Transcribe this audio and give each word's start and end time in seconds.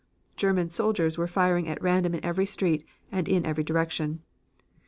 German 0.35 0.71
soldiers 0.71 1.15
were 1.15 1.27
firing 1.27 1.67
at 1.67 1.79
random 1.79 2.15
in 2.15 2.25
every 2.25 2.47
street 2.47 2.87
and 3.11 3.29
in 3.29 3.45
every 3.45 3.63
direction. 3.63 4.23